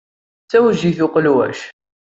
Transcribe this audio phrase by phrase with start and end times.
[0.43, 1.59] D tawejjiṭ uqelwac.